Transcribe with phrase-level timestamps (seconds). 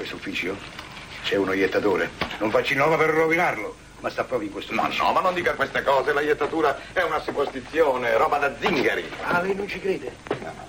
[0.00, 0.56] questo ufficio?
[1.24, 2.10] C'è uno iettatore.
[2.38, 5.02] Non faccio il nome per rovinarlo, ma sta proprio in questo No, ufficio.
[5.04, 9.04] no, ma non dica queste cose, la iettatura è una supposizione, roba da zingari.
[9.24, 10.10] Ah, lei non ci crede?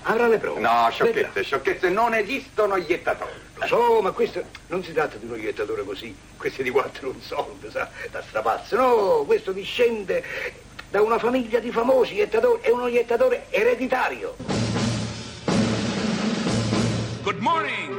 [0.02, 0.60] Avrà le prove.
[0.60, 0.90] No, Vedrà.
[0.90, 3.32] sciocchezze, sciocchezze, non esistono iettatori.
[3.54, 6.14] Lo so, ma questo non si tratta di uno iettatore così.
[6.36, 8.76] Questi di quattro un soldo, sa, da strapazzo.
[8.76, 10.22] No, questo discende
[10.90, 12.60] da una famiglia di famosi iettatori.
[12.60, 14.36] È uno iettatore ereditario.
[17.32, 17.98] Good morning.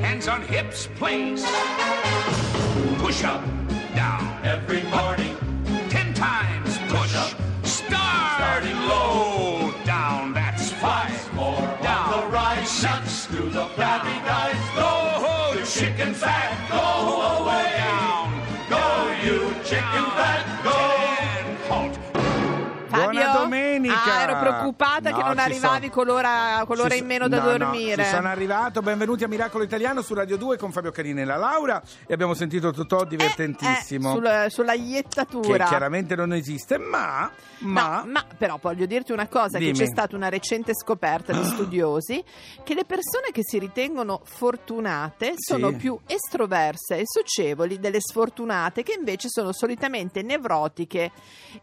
[0.00, 1.44] Hands on hips, please.
[2.96, 3.44] Push up,
[3.94, 4.40] down.
[4.42, 5.36] Every morning.
[5.90, 7.14] Ten times push.
[7.14, 7.36] up.
[7.62, 8.40] Start.
[8.40, 9.74] Starting low.
[9.84, 10.32] Down.
[10.32, 11.12] That's five.
[11.34, 12.22] more down.
[12.22, 12.70] the rise.
[12.70, 13.26] Six.
[13.26, 14.56] To the flabby guys.
[14.74, 16.69] Go, the chicken fat.
[24.20, 25.90] Ah, ero preoccupata No, che non arrivavi sono.
[25.92, 28.04] con l'ora, con l'ora in meno da no, no, dormire.
[28.04, 31.36] ci sono arrivato, benvenuti a Miracolo Italiano su Radio 2 con Fabio Carini e la
[31.36, 34.08] Laura e abbiamo sentito Totò divertentissimo.
[34.08, 35.64] Eh, eh, sul- sulla che iettatura.
[35.66, 39.72] chiaramente non esiste, ma, ma, No, ma però voglio dirti una cosa, Dimmi.
[39.72, 42.22] che c'è stata una recente scoperta di studiosi
[42.62, 45.52] che le persone che si ritengono fortunate Sì.
[45.54, 51.10] sono più estroverse e socievoli delle sfortunate che invece sono solitamente nevrotiche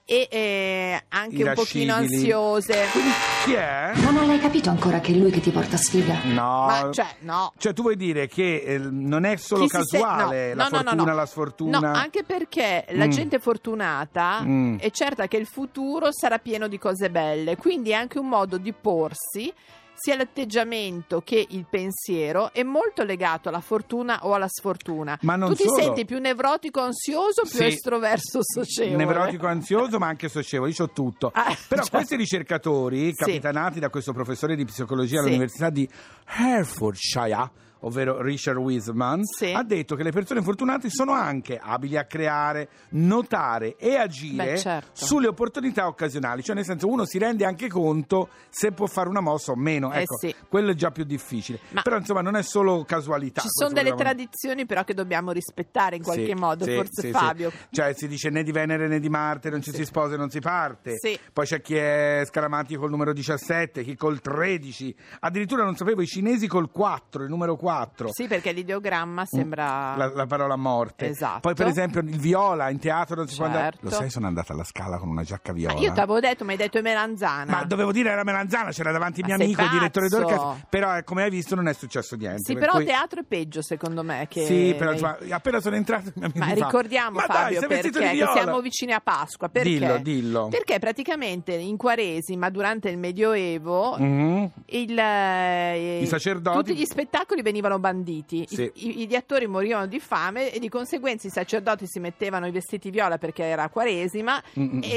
[0.06, 2.22] e eh, anche un pochino Irascibili.
[2.56, 3.10] Quindi
[3.46, 3.92] chi è?
[3.96, 6.20] Non hai capito ancora che è lui che ti porta sfiga?
[6.24, 6.66] No.
[6.66, 7.52] Ma cioè, no.
[7.58, 10.64] Cioè, tu vuoi dire che eh, non è solo Chi si se- casuale no, la
[10.64, 11.16] no, no, fortuna, no.
[11.16, 11.80] la sfortuna?
[11.80, 13.10] No, anche perché la Mm.
[13.10, 14.78] gente fortunata Mm.
[14.80, 18.58] è certa che il futuro sarà pieno di cose belle, quindi è anche un modo
[18.58, 19.52] di porsi.
[20.00, 25.18] Sia l'atteggiamento che il pensiero è molto legato alla fortuna o alla sfortuna.
[25.24, 25.82] Ma non tu ti solo.
[25.82, 27.66] senti più nevrotico, ansioso, più Sì.
[27.66, 28.96] estroverso, socievole.
[29.04, 31.32] Nevrotico, ansioso, ma anche socievole, io ho tutto.
[31.34, 33.14] Ah, Però cioè- questi ricercatori, Sì.
[33.16, 35.26] capitanati da questo professore di psicologia Sì.
[35.26, 35.90] all'Università di
[36.28, 37.50] Herefordshire,
[37.82, 39.52] ovvero Richard Wiseman, Sì.
[39.54, 44.58] ha detto che le persone fortunate sono anche abili a creare, notare e agire Beh,
[44.58, 45.06] certo.
[45.06, 49.22] sulle opportunità occasionali, cioè nel senso uno si rende anche conto se può fare una
[49.22, 50.34] mossa o meno, Eh ecco, sì.
[50.48, 51.60] quello è già più difficile.
[51.72, 53.42] Ma- Però insomma non è solo casualità.
[53.42, 57.52] Ci sono delle lavora- tradizioni però che dobbiamo rispettare in qualche sì, modo, forse Fabio.
[57.72, 60.30] Cioè si dice né di Venere né di Marte, non ci si sposa e non
[60.30, 60.96] si parte.
[60.98, 61.18] Sì.
[61.32, 64.96] Poi c'è chi è scaramantico col numero 17, chi col 13.
[65.22, 67.66] Addirittura non sapevo i cinesi col 4, il numero 4.
[68.12, 69.96] Sì, perché l'ideogramma sembra...
[69.96, 71.08] La, la parola morte.
[71.10, 71.40] Esatto.
[71.42, 73.72] Poi, per esempio, il viola in teatro non si può andare.
[73.72, 73.86] Certo.
[73.86, 75.80] Lo sai, sono andata alla scala con una giacca Ah, viola.
[75.80, 77.52] io ti avevo detto, mi hai detto melanzana.
[77.52, 80.22] Ma dovevo dire era melanzana, c'era davanti Ma mio amico, il direttore pazzo?
[80.22, 80.66] d'orchestra.
[80.70, 82.44] Però, eh, come hai visto, non è successo niente.
[82.44, 84.26] Sì, per però cui- teatro è peggio secondo me.
[84.30, 84.46] Che...
[84.46, 88.06] Sì, però insomma, appena sono entrato Ma ricordiamo "Ma dai, Fabio sei perché vestito di
[88.06, 89.50] che viola?" siamo vicini a Pasqua.
[89.50, 89.70] Perché?
[89.70, 90.48] Dillo, dillo.
[90.50, 94.52] Perché praticamente in Quaresima, durante il Medioevo, Mhm.
[94.68, 98.42] il, eh, I sacerdoti- tutti gli spettacoli venivano banditi.
[98.44, 98.72] I- Sì.
[98.74, 102.90] I, gli attori morivano di fame e di conseguenza i sacerdoti si mettevano i vestiti
[102.90, 104.82] viola perché era Quaresima Mm-mm.
[104.84, 104.96] e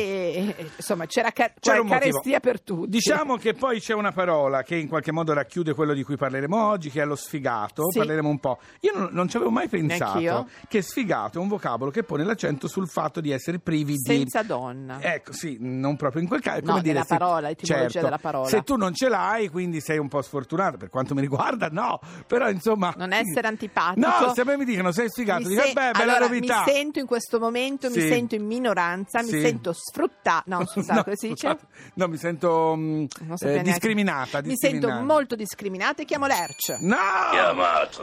[0.57, 2.89] e, insomma c'era, ca- C'era carestia per tutti.
[2.91, 6.67] Diciamo che poi c'è una parola che in qualche modo racchiude quello di cui parleremo
[6.69, 7.91] oggi, che è lo sfigato.
[7.91, 7.99] Sì.
[7.99, 8.59] Parleremo un po'.
[8.81, 10.49] Io non, non ci avevo mai pensato Neanch'io.
[10.69, 13.99] che sfigato è un vocabolo che pone l'accento sul fatto di essere privi di.
[14.17, 15.01] Senza donna.
[15.01, 16.59] Ecco, sì, non proprio in quel caso.
[16.59, 18.49] è No, come dire, se- parola, etimologia certo, della parola.
[18.49, 20.77] Se tu non ce l'hai, quindi sei un po' sfortunato.
[20.77, 21.99] Per quanto mi riguarda, no.
[22.27, 22.93] Però insomma.
[22.97, 24.07] Non essere antipatico.
[24.07, 26.63] No, se a me mi dicono sei sfigato, Mi dico, se- beh, bella allora, novità.
[26.67, 28.09] mi sento in questo momento, mi Sì.
[28.09, 29.41] sento in minoranza, mi Sì.
[29.41, 30.43] sento sfruttata.
[30.47, 31.59] No, scusate, No, come si dice?
[31.95, 33.63] No, mi sento mm, Non eh, neanche.
[33.63, 35.03] discriminata, Mi sento discriminata.
[35.05, 36.79] molto discriminata e chiamo Lerch.
[36.81, 36.97] No!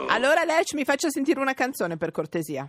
[0.08, 2.68] Allora Lerch mi faccia sentire una canzone per cortesia.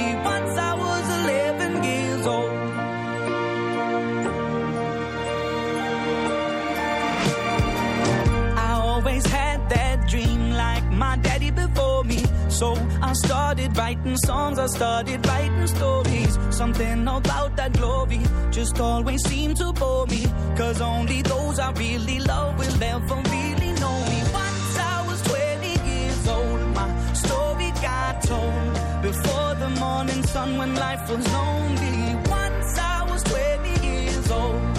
[14.01, 16.37] Writing songs, I started writing stories.
[16.49, 18.21] Something about that glory
[18.51, 20.25] just always seemed to bore me.
[20.57, 24.23] Cause only those I really love will ever really know me.
[24.33, 29.01] Once I was 20 years old, my story got told.
[29.01, 32.15] Before the morning sun when life was lonely.
[32.29, 34.77] Once I was 20 years old.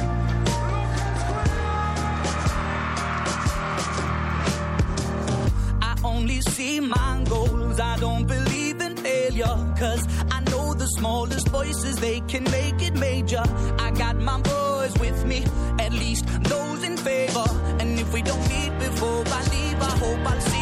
[5.83, 7.81] I only see my goals.
[7.81, 8.42] I don't believe
[9.33, 9.75] failure.
[9.79, 13.43] Cause I know the smallest voices, they can make it major.
[13.79, 15.45] I got my boys with me,
[15.79, 17.45] at least those in favor.
[17.81, 20.62] And if we don't meet before I leave, I hope I'll see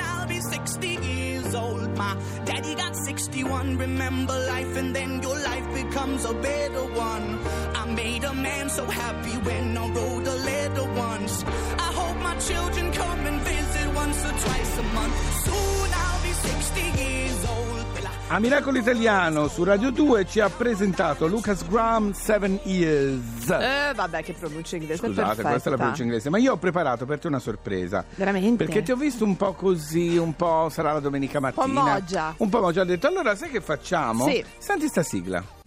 [1.51, 1.97] years old.
[1.97, 3.77] My daddy got 61.
[3.77, 7.39] Remember life, and then your life becomes a better one.
[7.75, 11.43] I made a man so happy when I wrote a letter once.
[11.87, 15.15] I hope my children come and visit once or twice a month.
[15.45, 16.10] Soon I'll
[18.33, 23.49] A Miracolo Italiano su Radio 2 ci ha presentato Lucas Graham Seven Years.
[23.49, 25.49] Eh, vabbè, che pronuncia inglese Scusate, perfetta.
[25.49, 28.05] questa è la pronuncia inglese, ma io ho preparato per te una sorpresa.
[28.15, 28.63] Veramente?
[28.63, 31.65] Perché ti ho visto un po' così, un po' sarà la domenica mattina.
[31.65, 32.33] po' moggia.
[32.37, 32.81] Un po' moggia.
[32.83, 34.25] Ho detto, allora sai che facciamo?
[34.25, 34.41] Sì.
[34.57, 35.43] Senti sta sigla.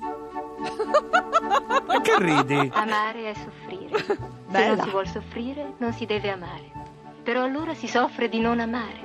[1.87, 2.71] Perché ridi?
[2.73, 3.99] Amare è soffrire.
[4.09, 4.17] Se
[4.49, 4.75] Bella.
[4.77, 6.73] non si vuol soffrire, non si deve amare.
[7.25, 9.03] Però allora si soffre di non amare.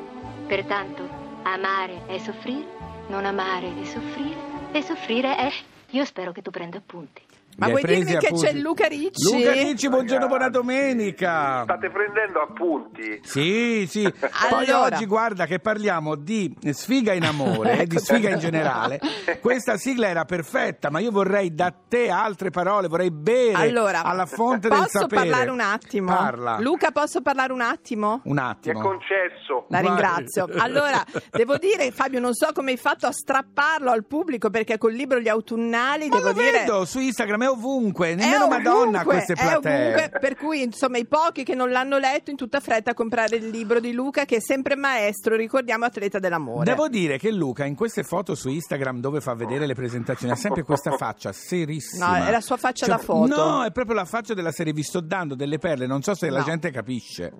[0.47, 2.65] Pertanto, amare è soffrire,
[3.09, 4.39] non amare è soffrire,
[4.71, 5.51] e soffrire è...
[5.91, 7.21] Io spero che tu prenda appunti.
[7.59, 9.33] Ma vuoi dirmi che c'è Luca Ricci?
[9.35, 11.63] Luca Ricci, buongiorno, buona domenica.
[11.63, 13.19] State prendendo appunti.
[13.23, 14.03] Sì, sì.
[14.49, 14.95] Poi Allora.
[14.95, 18.99] oggi guarda che parliamo di sfiga in amore, di sfiga in generale.
[19.41, 24.25] Questa sigla era perfetta, ma io vorrei da te altre parole, vorrei bere Allora, alla
[24.25, 25.21] fonte del posso sapere.
[25.29, 26.15] parlare un attimo?
[26.15, 26.57] Parla.
[26.59, 28.21] Luca, posso parlare un attimo?
[28.23, 28.81] Un Ti è attimo.
[28.81, 29.65] concesso.
[29.69, 29.87] La Vai.
[29.87, 30.47] ringrazio.
[30.57, 34.93] Allora, devo dire, Fabio, non so come hai fatto a strapparlo al pubblico perché col
[34.93, 36.51] libro Gli autunnali, Ma devo lo dire.
[36.59, 39.93] vedo su Instagram, è ovunque, È nemmeno Madonna ovunque, queste è platee.
[39.93, 43.35] ovunque, per cui insomma i pochi che non l'hanno letto in tutta fretta a comprare
[43.37, 46.65] il libro di Luca che è sempre maestro, ricordiamo atleta dell'amore.
[46.65, 50.35] Devo dire che Luca in queste foto su Instagram dove fa vedere le presentazioni ha
[50.35, 52.17] sempre questa faccia serissima.
[52.19, 53.35] No, è la sua faccia Cioè, da foto.
[53.35, 56.29] No, è proprio la faccia della serie vi sto dando delle perle, non so se
[56.29, 56.45] la No.
[56.45, 57.31] gente capisce.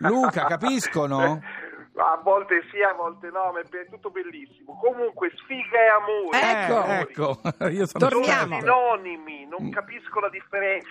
[0.00, 1.40] Luca, capiscono?
[2.02, 4.78] A volte sì, a volte no, ma è tutto bellissimo.
[4.78, 6.40] Comunque, sfiga e amore.
[6.40, 6.84] Ecco.
[6.84, 8.58] Eh, ecco, io sono Sono Torniamo.
[8.58, 10.88] sinonimi, non capisco la differenza.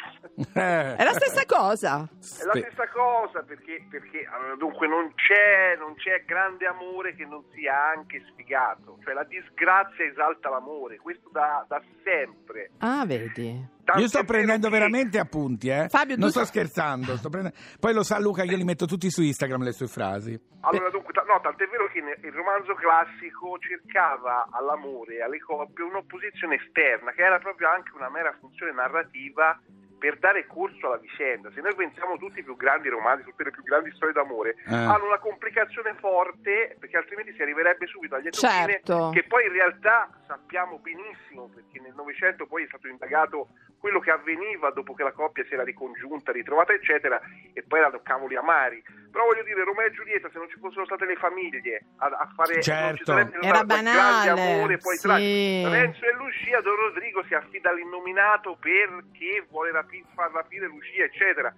[0.54, 0.96] Eh.
[0.96, 2.08] È la stessa cosa.
[2.08, 7.26] È la stessa cosa perché, perché allora, dunque non c'è, non c'è grande amore che
[7.26, 12.72] non sia anche sfigato, cioè la disgrazia esalta l'amore, questo da, da sempre.
[12.80, 13.78] Ah, vedi.
[13.98, 15.88] Io sto prendendo che- veramente appunti, eh.
[15.90, 17.16] Fabio, non tu- sto scherzando.
[17.18, 20.40] sto prendendo- Poi lo sa Luca, io li metto tutti su Instagram le sue frasi.
[20.62, 26.56] Allora, dunque, no, tant'è vero che il romanzo classico cercava all'amore e alle coppie un'opposizione
[26.56, 29.60] esterna, che era proprio anche una mera funzione narrativa
[30.00, 31.52] per dare corso alla vicenda.
[31.52, 34.74] Se noi pensiamo tutti i più grandi romanzi, tutte le più grandi storie d'amore, Eh.
[34.74, 39.10] hanno una complicazione forte, perché altrimenti si arriverebbe subito agli fine Certo.
[39.14, 43.50] che poi in realtà sappiamo benissimo, perché nel Novecento poi è stato indagato
[43.80, 47.20] quello che avveniva dopo che la coppia si era ricongiunta, ritrovata, eccetera,
[47.54, 48.84] e poi erano cavoli amari.
[49.10, 52.32] Però voglio dire, Romeo e Giulietta, se non ci fossero state le famiglie a, a
[52.36, 52.54] fare...
[52.54, 53.18] non ci Certo.
[53.42, 55.02] Era banale, grande amore, poi sì.
[55.02, 61.06] tra Lorenzo e Lucia, Don Rodrigo si affida all'innominato perché vuole rapi- far rapire Lucia,
[61.06, 61.54] eccetera.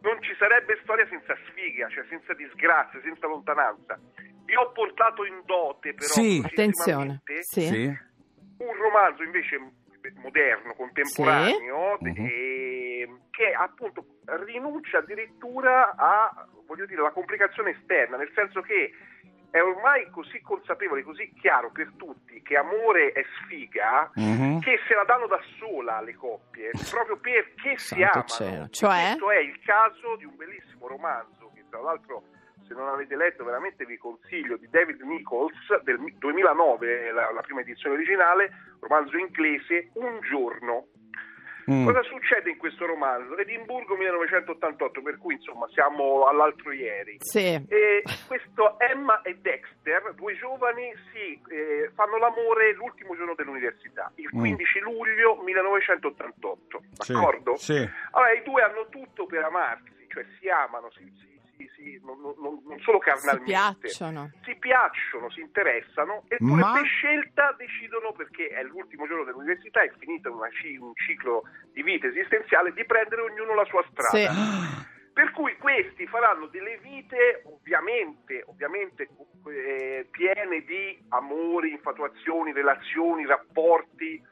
[0.00, 3.98] Non ci sarebbe storia senza sfiga, cioè senza disgrazia, senza lontananza.
[4.44, 6.40] Vi ho portato in dote, però, Sì.
[6.44, 7.20] Attenzione.
[7.40, 8.06] Sì?
[8.58, 9.56] un romanzo invece
[10.16, 12.08] moderno, contemporaneo, Sì.
[12.08, 14.04] eh, che appunto
[14.44, 18.92] rinuncia addirittura a, voglio dire, la complicazione esterna, nel senso che
[19.50, 24.60] è ormai così consapevole, così chiaro per tutti che amore è sfiga, Mhm.
[24.60, 28.26] che se la danno da sola le coppie, proprio perché si Santo amano.
[28.26, 28.68] cielo.
[28.68, 29.02] Cioè?
[29.16, 32.24] Questo è il caso di un bellissimo romanzo che tra l'altro
[32.68, 37.60] se non avete letto veramente vi consiglio di David Nichols del 2009, la, la prima
[37.62, 40.86] edizione originale, romanzo inglese Un giorno.
[41.70, 41.84] Mm.
[41.84, 43.36] Cosa succede in questo romanzo?
[43.36, 47.16] Edimburgo 1988, per cui insomma siamo all'altro ieri.
[47.20, 47.62] Sì.
[47.68, 54.30] E questo Emma e Dexter, due giovani, si eh, fanno l'amore l'ultimo giorno dell'università, il
[54.34, 54.38] Mm.
[54.38, 57.56] 15 luglio 1988, Sì, d'accordo?
[57.56, 57.86] sì.
[58.12, 62.20] Allora i due hanno tutto per amarsi, cioè si amano, si, si- si- si- non,
[62.20, 63.44] non- non solo Si carnalmente.
[63.50, 64.30] piacciono.
[64.44, 69.90] Si piacciono, si interessano e Ma- per scelta decidono, perché è l'ultimo giorno dell'università, è
[69.98, 70.48] finito una
[70.78, 74.30] un ciclo di vita esistenziale, di prendere ognuno la sua strada.
[74.32, 74.86] Sì.
[75.18, 79.08] Per cui questi faranno delle vite ovviamente, ovviamente
[79.48, 84.22] eh, piene di amori, infatuazioni, relazioni, rapporti,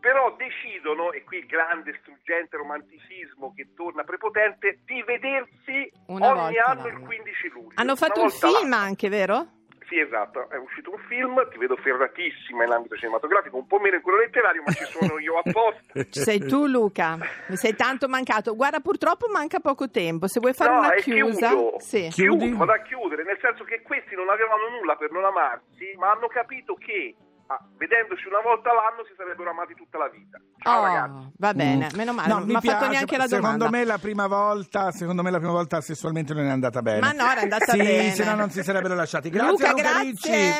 [0.00, 6.58] però decidono, e qui il grande struggente romanticismo che torna prepotente, di vedersi Una ogni
[6.58, 7.06] anno il l'anno.
[7.06, 7.72] 15 luglio.
[7.74, 8.84] Hanno fatto un film l'anno.
[8.84, 9.48] anche, vero?
[9.88, 13.94] Sì, esatto, è uscito un film, ti vedo ferratissima in ambito cinematografico, un po' meno
[13.94, 16.02] in quello letterario, ma ci sono io apposta.
[16.10, 17.16] Ci sei tu, Luca.
[17.46, 18.56] Mi sei tanto mancato.
[18.56, 20.26] Guarda, purtroppo manca poco tempo.
[20.26, 21.76] Se vuoi fare no, una è chiusa, chiudo.
[21.78, 22.08] sì.
[22.10, 22.46] Chiudi?
[22.46, 26.10] Chiudo, vado a chiudere, nel senso che questi non avevano nulla per non amarsi, ma
[26.10, 27.14] hanno capito che
[27.46, 30.38] ah, vedendosi una volta all'anno si sarebbero amati tutta la vita.
[30.62, 31.30] Ciao Oh, ragazzi.
[31.38, 31.96] va bene, Mm.
[31.96, 32.28] meno male.
[32.28, 33.70] No, non mi ha fatto piace, neanche la secondo domanda.
[33.78, 37.00] me la prima volta, secondo me la prima volta sessualmente non è andata bene.
[37.00, 38.10] Ma no, era andata sì, bene.
[38.12, 39.30] se no non si sarebbero lasciati.
[39.30, 40.02] Grazie Luca, Luca grazie.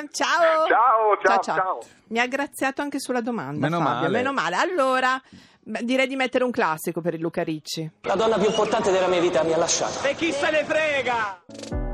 [0.01, 0.09] Ricci.
[0.13, 0.67] Ciao.
[0.67, 1.79] Ciao, ciao, ciao.
[2.09, 3.93] Mi ha graziato anche sulla domanda, Meno Fabio.
[4.03, 4.09] male.
[4.11, 4.57] Meno male.
[4.57, 5.21] Allora,
[5.63, 7.91] direi di mettere un classico per il Luca Ricci.
[8.03, 10.07] La donna più importante della mia vita mi ha lasciato.
[10.07, 11.86] E chi se ne frega?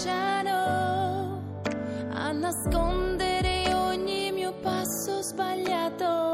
[0.00, 1.42] Bruciano,
[2.14, 6.29] a nascondere ogni mio passo sbagliato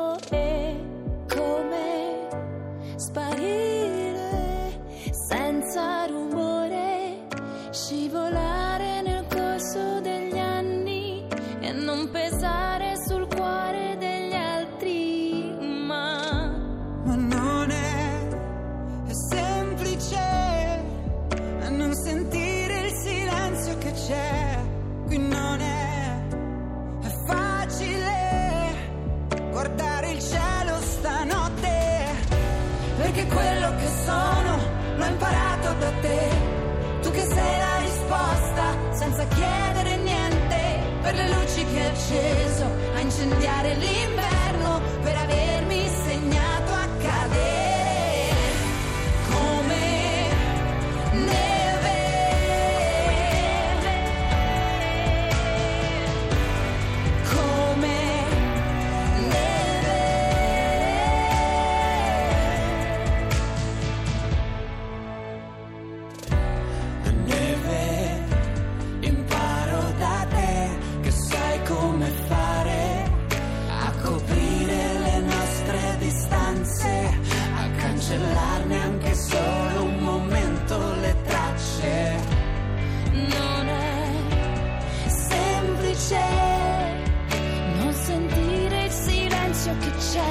[39.17, 40.57] senza chiedere niente.
[41.01, 44.46] Per le luci che hai acceso a incendiare l'inverno.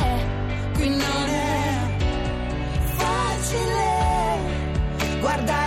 [0.06, 0.18] C'è.
[0.74, 1.88] Qui non è
[2.96, 3.84] facile
[5.20, 5.65] guardare